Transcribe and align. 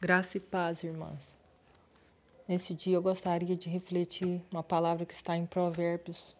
Graça 0.00 0.36
e 0.36 0.40
paz, 0.40 0.84
irmãs. 0.84 1.36
Nesse 2.46 2.72
dia 2.72 2.94
eu 2.94 3.02
gostaria 3.02 3.56
de 3.56 3.68
refletir 3.68 4.40
uma 4.48 4.62
palavra 4.62 5.04
que 5.04 5.12
está 5.12 5.36
em 5.36 5.44
Provérbios, 5.44 6.36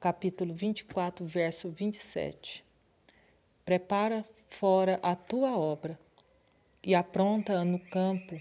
capítulo 0.00 0.52
24, 0.52 1.24
verso 1.24 1.70
27. 1.70 2.64
Prepara 3.64 4.24
fora 4.50 4.98
a 5.00 5.14
tua 5.14 5.56
obra 5.56 5.96
e 6.82 6.92
apronta-a 6.92 7.64
no 7.64 7.78
campo, 7.78 8.34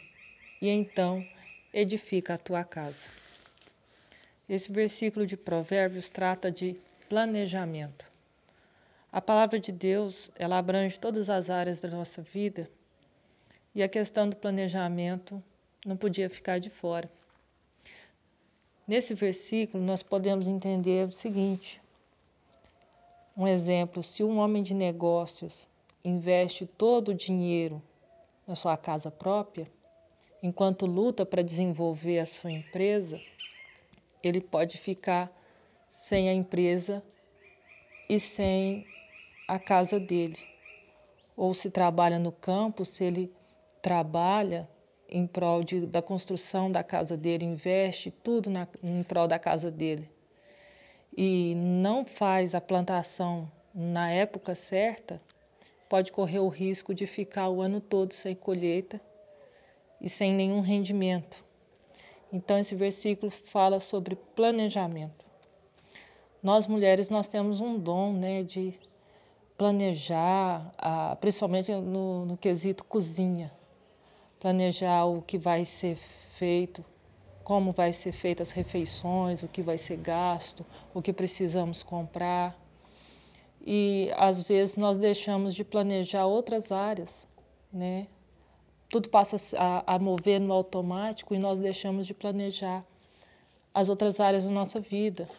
e 0.59 0.69
então 0.69 1.23
edifica 1.71 2.33
a 2.33 2.39
tua 2.39 2.63
casa. 2.63 3.11
Esse 4.49 4.71
versículo 4.71 5.27
de 5.27 5.37
Provérbios 5.37 6.09
trata 6.09 6.51
de 6.51 6.75
planejamento. 7.07 8.11
A 9.11 9.21
palavra 9.21 9.59
de 9.59 9.71
Deus, 9.71 10.31
ela 10.35 10.57
abrange 10.57 10.97
todas 10.97 11.29
as 11.29 11.51
áreas 11.51 11.81
da 11.81 11.89
nossa 11.89 12.23
vida 12.23 12.67
e 13.73 13.81
a 13.81 13.89
questão 13.89 14.29
do 14.29 14.35
planejamento 14.35 15.41
não 15.85 15.95
podia 15.95 16.29
ficar 16.29 16.59
de 16.59 16.69
fora. 16.69 17.09
Nesse 18.87 19.13
versículo, 19.13 19.83
nós 19.83 20.03
podemos 20.03 20.47
entender 20.47 21.07
o 21.07 21.11
seguinte: 21.11 21.81
um 23.37 23.47
exemplo, 23.47 24.03
se 24.03 24.23
um 24.23 24.37
homem 24.39 24.61
de 24.61 24.73
negócios 24.73 25.69
investe 26.03 26.65
todo 26.65 27.09
o 27.09 27.15
dinheiro 27.15 27.81
na 28.45 28.55
sua 28.55 28.75
casa 28.75 29.09
própria, 29.09 29.71
enquanto 30.43 30.85
luta 30.85 31.25
para 31.25 31.43
desenvolver 31.43 32.19
a 32.19 32.25
sua 32.25 32.51
empresa, 32.51 33.21
ele 34.21 34.41
pode 34.41 34.77
ficar 34.77 35.31
sem 35.87 36.29
a 36.29 36.33
empresa 36.33 37.03
e 38.09 38.19
sem 38.19 38.85
a 39.47 39.57
casa 39.57 39.99
dele. 39.99 40.37
Ou 41.35 41.53
se 41.53 41.69
trabalha 41.69 42.19
no 42.19 42.31
campo, 42.31 42.83
se 42.83 43.03
ele 43.03 43.33
trabalha 43.81 44.69
em 45.09 45.27
prol 45.27 45.63
de, 45.63 45.85
da 45.85 46.01
construção 46.01 46.71
da 46.71 46.83
casa 46.83 47.17
dele, 47.17 47.45
investe 47.45 48.11
tudo 48.11 48.49
na, 48.49 48.67
em 48.81 49.03
prol 49.03 49.27
da 49.27 49.37
casa 49.37 49.69
dele 49.69 50.09
e 51.15 51.53
não 51.55 52.05
faz 52.05 52.55
a 52.55 52.61
plantação 52.61 53.51
na 53.73 54.09
época 54.11 54.55
certa, 54.55 55.21
pode 55.89 56.11
correr 56.11 56.39
o 56.39 56.47
risco 56.47 56.93
de 56.93 57.05
ficar 57.05 57.49
o 57.49 57.61
ano 57.61 57.81
todo 57.81 58.13
sem 58.13 58.33
colheita 58.33 59.01
e 59.99 60.07
sem 60.07 60.33
nenhum 60.33 60.61
rendimento. 60.61 61.43
Então 62.31 62.57
esse 62.57 62.75
versículo 62.75 63.29
fala 63.29 63.79
sobre 63.79 64.15
planejamento. 64.15 65.25
Nós 66.41 66.65
mulheres 66.65 67.09
nós 67.09 67.27
temos 67.27 67.59
um 67.59 67.77
dom, 67.77 68.13
né, 68.13 68.41
de 68.41 68.73
planejar, 69.57 70.71
principalmente 71.19 71.71
no, 71.73 72.25
no 72.25 72.37
quesito 72.37 72.83
cozinha 72.85 73.51
planejar 74.41 75.05
o 75.05 75.21
que 75.21 75.37
vai 75.37 75.63
ser 75.63 75.95
feito, 75.95 76.83
como 77.43 77.71
vai 77.71 77.93
ser 77.93 78.11
feitas 78.11 78.49
as 78.49 78.53
refeições, 78.53 79.43
o 79.43 79.47
que 79.47 79.61
vai 79.61 79.77
ser 79.77 79.97
gasto, 79.97 80.65
o 80.95 81.01
que 81.01 81.13
precisamos 81.13 81.83
comprar. 81.83 82.59
E 83.63 84.11
às 84.17 84.41
vezes 84.41 84.75
nós 84.75 84.97
deixamos 84.97 85.53
de 85.53 85.63
planejar 85.63 86.25
outras 86.25 86.71
áreas, 86.71 87.27
né? 87.71 88.07
Tudo 88.89 89.09
passa 89.09 89.37
a, 89.57 89.95
a 89.95 89.99
mover 89.99 90.41
no 90.41 90.51
automático 90.51 91.35
e 91.35 91.39
nós 91.39 91.59
deixamos 91.59 92.07
de 92.07 92.13
planejar 92.13 92.83
as 93.71 93.89
outras 93.89 94.19
áreas 94.19 94.45
da 94.45 94.51
nossa 94.51 94.79
vida, 94.79 95.29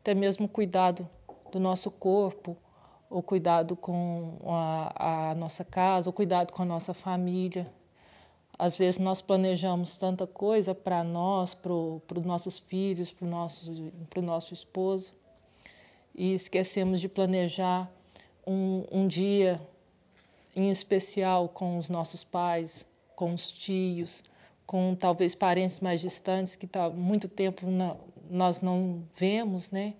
até 0.00 0.14
mesmo 0.14 0.46
o 0.46 0.48
cuidado 0.48 1.08
do 1.52 1.60
nosso 1.60 1.92
corpo, 1.92 2.56
o 3.08 3.22
cuidado 3.22 3.76
com 3.76 4.36
a, 4.46 5.30
a 5.30 5.34
nossa 5.36 5.64
casa, 5.64 6.10
o 6.10 6.12
cuidado 6.12 6.52
com 6.52 6.62
a 6.62 6.66
nossa 6.66 6.92
família. 6.92 7.70
Às 8.62 8.78
vezes 8.78 9.00
nós 9.00 9.20
planejamos 9.20 9.98
tanta 9.98 10.24
coisa 10.24 10.72
para 10.72 11.02
nós, 11.02 11.52
para 11.52 11.72
os 11.72 12.24
nossos 12.24 12.60
filhos, 12.60 13.10
para 13.10 13.26
o 13.26 13.28
nosso, 13.28 13.92
nosso 14.22 14.54
esposo, 14.54 15.12
e 16.14 16.32
esquecemos 16.32 17.00
de 17.00 17.08
planejar 17.08 17.90
um, 18.46 18.84
um 18.92 19.08
dia 19.08 19.60
em 20.54 20.70
especial 20.70 21.48
com 21.48 21.76
os 21.76 21.88
nossos 21.88 22.22
pais, 22.22 22.86
com 23.16 23.34
os 23.34 23.50
tios, 23.50 24.22
com 24.64 24.94
talvez 24.94 25.34
parentes 25.34 25.80
mais 25.80 26.00
distantes 26.00 26.54
que 26.54 26.66
há 26.66 26.68
tá, 26.68 26.90
muito 26.90 27.26
tempo 27.26 27.66
nós 28.30 28.60
não 28.60 29.02
vemos, 29.16 29.72
né? 29.72 29.94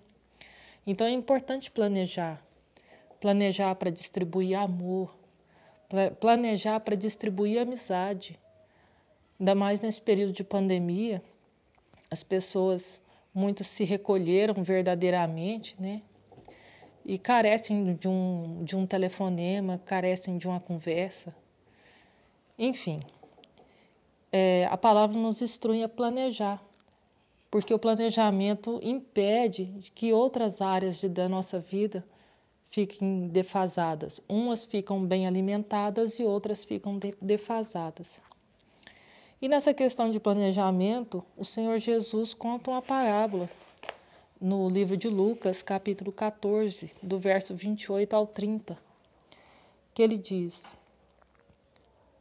Então 0.87 1.05
é 1.05 1.11
importante 1.11 1.69
planejar. 1.69 2.41
Planejar 3.19 3.75
para 3.75 3.89
distribuir 3.89 4.57
amor, 4.57 5.13
planejar 6.21 6.79
para 6.79 6.95
distribuir 6.95 7.61
amizade, 7.61 8.39
Ainda 9.39 9.55
mais 9.55 9.81
nesse 9.81 10.01
período 10.01 10.33
de 10.33 10.43
pandemia, 10.43 11.23
as 12.09 12.23
pessoas 12.23 13.01
muitos 13.33 13.67
se 13.67 13.83
recolheram 13.83 14.63
verdadeiramente, 14.63 15.75
né? 15.79 16.01
E 17.05 17.17
carecem 17.17 17.95
de 17.95 18.07
um, 18.07 18.63
de 18.63 18.75
um 18.75 18.85
telefonema, 18.85 19.81
carecem 19.83 20.37
de 20.37 20.47
uma 20.47 20.59
conversa. 20.59 21.35
Enfim, 22.57 23.01
é, 24.31 24.67
a 24.71 24.77
palavra 24.77 25.17
nos 25.17 25.41
instrui 25.41 25.83
a 25.83 25.89
planejar, 25.89 26.63
porque 27.51 27.73
o 27.73 27.79
planejamento 27.79 28.79
impede 28.81 29.91
que 29.93 30.13
outras 30.13 30.61
áreas 30.61 30.99
de, 30.99 31.09
da 31.09 31.27
nossa 31.27 31.59
vida 31.59 32.05
fiquem 32.69 33.27
defasadas. 33.27 34.21
Umas 34.29 34.65
ficam 34.65 35.05
bem 35.05 35.27
alimentadas 35.27 36.19
e 36.19 36.23
outras 36.23 36.63
ficam 36.63 36.97
de, 36.97 37.15
defasadas. 37.21 38.19
E 39.43 39.49
nessa 39.49 39.73
questão 39.73 40.09
de 40.09 40.21
planejamento, 40.21 41.21
o 41.35 41.43
Senhor 41.43 41.77
Jesus 41.77 42.33
conta 42.33 42.71
uma 42.71 42.81
parábola 42.81 43.49
no 44.39 44.69
livro 44.69 44.95
de 44.95 45.09
Lucas, 45.09 45.61
capítulo 45.61 46.13
14, 46.13 46.89
do 47.01 47.19
verso 47.19 47.53
28 47.53 48.13
ao 48.13 48.25
30, 48.25 48.77
que 49.93 50.01
ele 50.01 50.15
diz: 50.17 50.71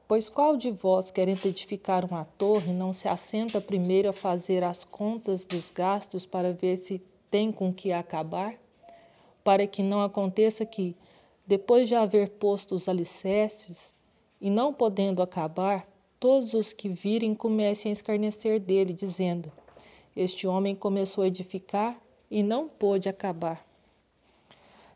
Pois 0.09 0.29
qual 0.29 0.57
de 0.57 0.73
vós, 0.73 1.13
querendo 1.13 1.47
edificar 1.47 2.05
uma 2.05 2.25
torre, 2.25 2.73
não 2.73 2.93
se 2.93 3.07
assenta 3.07 3.61
primeiro 3.61 4.09
a 4.09 4.13
fazer 4.13 4.65
as 4.65 4.83
contas 4.83 5.45
dos 5.45 5.71
gastos 5.71 6.27
para 6.27 6.53
ver 6.53 6.77
se 6.77 7.01
tem 7.31 7.53
com 7.53 7.73
que 7.73 7.93
acabar? 7.93 8.57
Para 9.45 9.65
que 9.65 9.81
não 9.81 10.03
aconteça 10.03 10.67
que, 10.67 10.97
depois 11.47 11.89
de 11.89 11.95
haver 11.95 12.31
posto 12.31 12.75
os 12.75 12.89
alicerces, 12.89 13.95
e 14.41 14.51
não 14.51 14.75
podendo 14.75 15.23
acabar, 15.23 15.87
todos 16.23 16.55
os 16.55 16.73
que 16.73 16.89
virem 16.89 17.35
comecem 17.35 17.91
a 17.91 17.93
escarnecer 17.93 18.61
dele, 18.61 18.93
dizendo: 18.93 19.51
Este 20.15 20.47
homem 20.47 20.73
começou 20.73 21.25
a 21.25 21.27
edificar 21.27 22.01
e 22.31 22.45
não 22.45 22.69
pôde 22.69 23.09
acabar. 23.09 23.67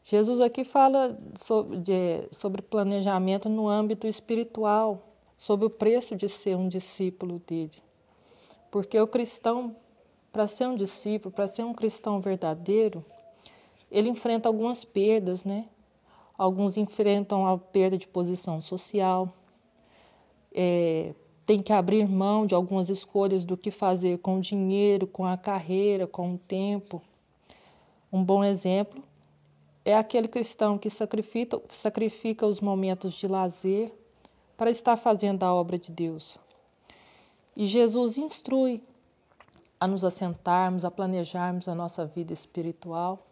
Jesus 0.05 0.41
aqui 0.41 0.63
fala 0.63 1.19
sobre, 1.35 2.29
sobre 2.31 2.63
planejamento 2.63 3.49
no 3.49 3.69
âmbito 3.69 4.07
espiritual, 4.07 5.03
sobre 5.37 5.67
o 5.67 5.71
preço 5.71 6.15
de 6.15 6.29
ser 6.29 6.57
um 6.57 6.69
discípulo 6.69 7.41
dele. 7.41 7.83
Porque 8.71 8.97
o 9.01 9.09
cristão, 9.09 9.75
para 10.33 10.47
ser 10.47 10.69
um 10.69 10.77
discípulo, 10.77 11.35
para 11.35 11.49
ser 11.49 11.65
um 11.65 11.75
cristão 11.75 12.21
verdadeiro, 12.21 13.05
ele 13.91 14.09
enfrenta 14.09 14.49
algumas 14.49 14.85
perdas, 14.85 15.45
né? 15.45 15.67
Alguns 16.39 16.77
enfrentam 16.77 17.45
a 17.49 17.59
perda 17.59 17.99
de 17.99 18.07
posição 18.07 18.61
social, 18.61 19.35
é, 20.56 21.15
tem 21.44 21.62
que 21.62 21.72
abrir 21.72 22.09
mão 22.09 22.47
de 22.47 22.55
algumas 22.55 22.89
escolhas 22.89 23.44
do 23.44 23.56
que 23.56 23.71
fazer 23.71 24.19
com 24.19 24.39
o 24.39 24.41
dinheiro, 24.41 25.06
com 25.06 25.27
a 25.27 25.37
carreira, 25.37 26.06
com 26.06 26.34
o 26.34 26.39
tempo. 26.39 27.03
Um 28.11 28.25
bom 28.25 28.43
exemplo 28.43 29.05
é 29.84 29.95
aquele 29.95 30.27
cristão 30.27 30.77
que 30.77 30.91
sacrifica, 30.91 31.61
sacrifica 31.69 32.45
os 32.47 32.61
momentos 32.61 33.15
de 33.15 33.28
lazer 33.28 33.93
para 34.56 34.71
estar 34.71 34.97
fazendo 34.97 35.45
a 35.45 35.54
obra 35.54 35.78
de 35.78 35.92
Deus. 35.92 36.39
E 37.54 37.66
Jesus 37.66 38.19
instrui 38.19 38.83
a 39.78 39.86
nos 39.86 40.04
assentarmos, 40.04 40.84
a 40.84 40.91
planejarmos 40.91 41.69
a 41.69 41.75
nossa 41.75 42.04
vida 42.04 42.33
espiritual, 42.33 43.25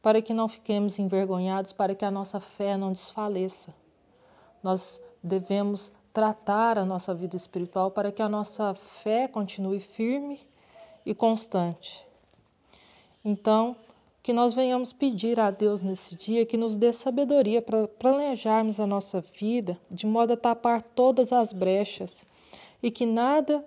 para 0.00 0.22
que 0.22 0.32
não 0.32 0.46
fiquemos 0.46 0.98
envergonhados, 0.98 1.72
para 1.72 1.94
que 1.94 2.04
a 2.04 2.10
nossa 2.10 2.38
fé 2.38 2.76
não 2.76 2.92
desfaleça. 2.92 3.74
Nós 4.62 5.00
devemos 5.22 5.92
tratar 6.12 6.78
a 6.78 6.84
nossa 6.84 7.14
vida 7.14 7.36
espiritual 7.36 7.90
para 7.90 8.10
que 8.10 8.22
a 8.22 8.28
nossa 8.28 8.74
fé 8.74 9.28
continue 9.28 9.80
firme 9.80 10.40
e 11.04 11.14
constante. 11.14 12.04
Então, 13.24 13.76
que 14.22 14.32
nós 14.32 14.52
venhamos 14.52 14.92
pedir 14.92 15.40
a 15.40 15.50
Deus 15.50 15.80
nesse 15.80 16.14
dia 16.14 16.44
que 16.44 16.56
nos 16.56 16.76
dê 16.76 16.92
sabedoria 16.92 17.62
para 17.62 17.88
planejarmos 17.88 18.78
a 18.78 18.86
nossa 18.86 19.20
vida 19.20 19.78
de 19.90 20.06
modo 20.06 20.34
a 20.34 20.36
tapar 20.36 20.82
todas 20.82 21.32
as 21.32 21.52
brechas 21.52 22.26
e 22.82 22.90
que 22.90 23.06
nada 23.06 23.64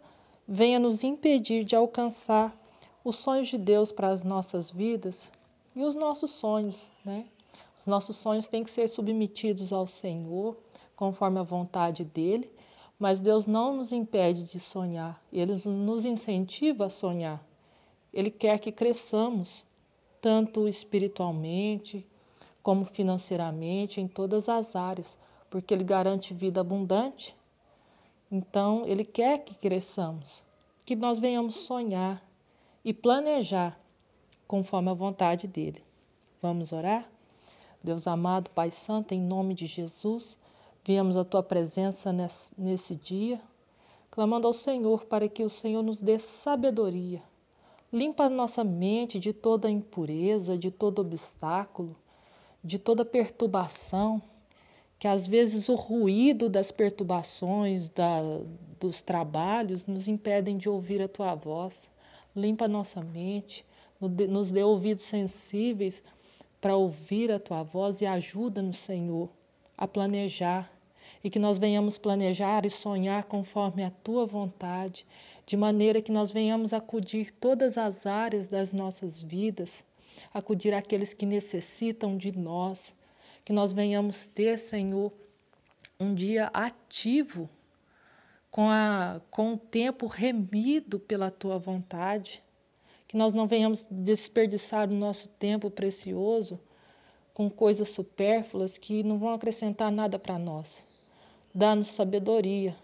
venha 0.47 0.79
nos 0.79 1.03
impedir 1.03 1.63
de 1.63 1.75
alcançar 1.75 2.55
os 3.03 3.15
sonhos 3.15 3.47
de 3.47 3.57
Deus 3.57 3.91
para 3.91 4.09
as 4.09 4.21
nossas 4.21 4.69
vidas 4.69 5.31
e 5.75 5.83
os 5.83 5.95
nossos 5.95 6.31
sonhos, 6.31 6.91
né? 7.03 7.25
Os 7.79 7.87
nossos 7.87 8.17
sonhos 8.17 8.45
têm 8.45 8.63
que 8.63 8.69
ser 8.69 8.87
submetidos 8.87 9.73
ao 9.73 9.87
Senhor 9.87 10.55
conforme 11.01 11.39
a 11.39 11.43
vontade 11.43 12.05
dele, 12.05 12.47
Mas 12.99 13.19
Deus 13.19 13.47
não 13.47 13.77
nos 13.77 13.91
impede 13.91 14.43
de 14.43 14.59
sonhar, 14.59 15.19
Ele 15.33 15.53
nos 15.65 16.05
incentiva 16.05 16.85
a 16.85 16.89
sonhar. 16.91 17.43
Ele 18.13 18.29
quer 18.29 18.59
que 18.59 18.71
cresçamos, 18.71 19.65
tanto 20.21 20.67
espiritualmente, 20.67 22.05
como 22.61 22.85
financeiramente, 22.85 23.99
em 23.99 24.07
todas 24.07 24.47
as 24.47 24.75
áreas, 24.75 25.17
porque 25.49 25.73
Ele 25.73 25.83
garante 25.83 26.35
vida 26.35 26.61
abundante. 26.61 27.35
Então, 28.31 28.83
Ele 28.85 29.03
quer 29.03 29.39
que 29.39 29.55
cresçamos, 29.55 30.43
que 30.85 30.95
nós 30.95 31.17
venhamos 31.17 31.55
sonhar 31.55 32.23
e 32.85 32.93
planejar 32.93 33.75
conforme 34.47 34.91
a 34.91 34.93
vontade 34.93 35.47
dEle. 35.47 35.83
Vamos 36.39 36.71
orar? 36.71 37.09
Deus 37.83 38.05
amado, 38.05 38.51
Pai 38.51 38.69
Santo, 38.69 39.15
em 39.15 39.19
nome 39.19 39.55
de 39.55 39.65
Jesus, 39.65 40.37
viemos 40.83 41.15
à 41.15 41.23
Tua 41.23 41.43
presença 41.43 42.11
nesse, 42.57 42.95
dia, 42.95 43.39
clamando 44.09 44.47
ao 44.47 44.53
Senhor 44.53 45.05
para 45.05 45.27
que 45.29 45.43
o 45.43 45.49
Senhor 45.49 45.83
nos 45.83 45.99
dê 45.99 46.17
sabedoria. 46.17 47.21
Limpa 47.93 48.25
a 48.25 48.29
nossa 48.29 48.63
mente 48.63 49.19
de 49.19 49.33
toda 49.33 49.69
impureza, 49.69 50.57
de 50.57 50.71
todo 50.71 50.99
obstáculo, 50.99 51.95
de 52.63 52.79
toda 52.79 53.05
perturbação, 53.05 54.21
que 54.97 55.07
às 55.07 55.27
vezes 55.27 55.67
o 55.67 55.75
ruído 55.75 56.47
das 56.47 56.71
perturbações, 56.71 57.89
da, 57.89 58.21
dos 58.79 59.01
trabalhos, 59.01 59.85
nos 59.85 60.07
impedem 60.07 60.57
de 60.57 60.69
ouvir 60.69 61.01
a 61.01 61.07
tua 61.07 61.35
voz. 61.35 61.89
Limpa 62.35 62.65
a 62.65 62.69
nossa 62.69 63.01
mente, 63.01 63.65
nos 63.99 64.51
dê 64.51 64.63
ouvidos 64.63 65.03
sensíveis 65.03 66.01
para 66.61 66.75
ouvir 66.75 67.31
a 67.31 67.39
tua 67.39 67.63
voz 67.63 68.01
e 68.01 68.05
ajuda-nos, 68.05 68.77
Senhor, 68.77 69.29
a 69.81 69.85
planejar 69.87 70.71
e 71.21 71.29
que 71.29 71.39
nós 71.39 71.59
venhamos 71.59 71.97
planejar 71.97 72.65
e 72.65 72.69
sonhar 72.69 73.25
conforme 73.25 73.83
a 73.83 73.91
tua 73.91 74.25
vontade, 74.25 75.05
de 75.45 75.57
maneira 75.57 76.01
que 76.01 76.11
nós 76.11 76.31
venhamos 76.31 76.71
acudir 76.71 77.31
todas 77.31 77.77
as 77.77 78.05
áreas 78.05 78.47
das 78.47 78.71
nossas 78.71 79.21
vidas 79.21 79.83
acudir 80.33 80.73
àqueles 80.73 81.13
que 81.13 81.25
necessitam 81.25 82.17
de 82.17 82.31
nós, 82.31 82.93
que 83.43 83.53
nós 83.53 83.73
venhamos 83.73 84.27
ter, 84.27 84.57
Senhor, 84.57 85.11
um 85.99 86.13
dia 86.13 86.47
ativo, 86.53 87.49
com, 88.49 88.69
a, 88.69 89.21
com 89.29 89.53
o 89.53 89.57
tempo 89.57 90.07
remido 90.07 90.99
pela 90.99 91.31
tua 91.31 91.57
vontade, 91.57 92.43
que 93.07 93.15
nós 93.17 93.33
não 93.33 93.47
venhamos 93.47 93.87
desperdiçar 93.89 94.89
o 94.89 94.93
nosso 94.93 95.29
tempo 95.29 95.69
precioso 95.69 96.59
com 97.41 97.49
coisas 97.49 97.89
supérfluas 97.89 98.77
que 98.77 99.01
não 99.01 99.17
vão 99.17 99.33
acrescentar 99.33 99.91
nada 99.91 100.19
para 100.19 100.37
nós. 100.37 100.83
Dá-nos 101.55 101.87
sabedoria, 101.87 102.75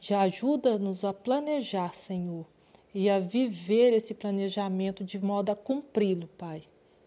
já 0.00 0.22
ajuda-nos 0.22 1.04
a 1.04 1.12
planejar, 1.12 1.94
Senhor, 1.94 2.44
e 2.92 3.08
a 3.08 3.20
viver 3.20 3.92
esse 3.92 4.12
planejamento 4.12 5.04
de 5.04 5.20
modo 5.20 5.50
a 5.50 5.54
cumpri-lo, 5.54 6.26
Pai. 6.26 6.64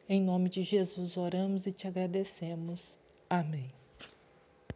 Em 0.08 0.22
nome 0.22 0.48
de 0.48 0.64
Jesus 0.64 1.18
oramos 1.18 1.68
e 1.68 1.74
te 1.74 1.88
agradecemos. 1.88 2.98
Amém. 3.30 3.83